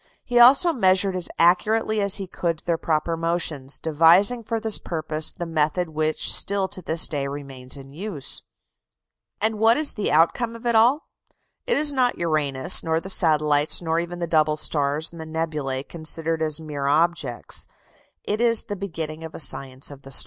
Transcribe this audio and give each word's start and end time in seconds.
He 0.23 0.39
also 0.39 0.73
measured 0.73 1.15
as 1.15 1.29
accurately 1.37 2.01
as 2.01 2.15
he 2.15 2.25
could 2.25 2.61
their 2.65 2.75
proper 2.79 3.15
motions, 3.15 3.77
devising 3.77 4.43
for 4.43 4.59
this 4.59 4.79
purpose 4.79 5.31
the 5.31 5.45
method 5.45 5.89
which 5.89 6.33
still 6.33 6.67
to 6.69 6.81
this 6.81 7.07
day 7.07 7.27
remains 7.27 7.77
in 7.77 7.93
use. 7.93 8.41
And 9.39 9.59
what 9.59 9.77
is 9.77 9.93
the 9.93 10.11
outcome 10.11 10.55
of 10.55 10.65
it 10.65 10.73
all? 10.73 11.05
It 11.67 11.77
is 11.77 11.93
not 11.93 12.17
Uranus, 12.17 12.83
nor 12.83 12.99
the 12.99 13.09
satellites, 13.11 13.79
nor 13.79 13.99
even 13.99 14.17
the 14.17 14.25
double 14.25 14.57
stars 14.57 15.11
and 15.11 15.21
the 15.21 15.25
nebulæ 15.25 15.87
considered 15.87 16.41
as 16.41 16.59
mere 16.59 16.87
objects: 16.87 17.67
it 18.23 18.41
is 18.41 18.63
the 18.63 18.75
beginning 18.75 19.23
of 19.23 19.35
a 19.35 19.39
science 19.39 19.91
of 19.91 20.01
the 20.01 20.09
stars. 20.09 20.19